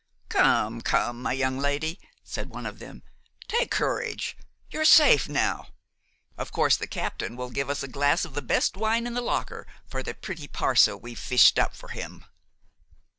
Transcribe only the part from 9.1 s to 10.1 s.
the locker for